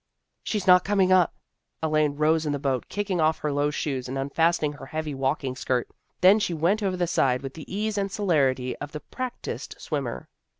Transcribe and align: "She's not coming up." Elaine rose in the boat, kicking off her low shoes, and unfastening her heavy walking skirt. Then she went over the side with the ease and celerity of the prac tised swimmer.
"She's 0.49 0.65
not 0.65 0.83
coming 0.83 1.11
up." 1.11 1.35
Elaine 1.83 2.15
rose 2.15 2.47
in 2.47 2.53
the 2.53 2.57
boat, 2.57 2.89
kicking 2.89 3.21
off 3.21 3.37
her 3.41 3.51
low 3.51 3.69
shoes, 3.69 4.07
and 4.09 4.17
unfastening 4.17 4.73
her 4.73 4.87
heavy 4.87 5.13
walking 5.13 5.55
skirt. 5.55 5.87
Then 6.21 6.39
she 6.39 6.55
went 6.55 6.81
over 6.81 6.97
the 6.97 7.05
side 7.05 7.43
with 7.43 7.53
the 7.53 7.71
ease 7.71 7.99
and 7.99 8.11
celerity 8.11 8.75
of 8.77 8.93
the 8.93 9.01
prac 9.01 9.39
tised 9.43 9.75
swimmer. 9.79 10.27